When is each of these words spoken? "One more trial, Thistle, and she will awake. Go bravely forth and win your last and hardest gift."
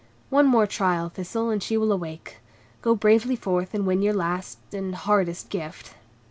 "One 0.31 0.47
more 0.47 0.65
trial, 0.65 1.09
Thistle, 1.09 1.51
and 1.51 1.61
she 1.61 1.77
will 1.77 1.91
awake. 1.91 2.37
Go 2.81 2.95
bravely 2.95 3.35
forth 3.35 3.75
and 3.75 3.85
win 3.85 4.01
your 4.01 4.15
last 4.15 4.57
and 4.73 4.95
hardest 4.95 5.49
gift." 5.51 5.93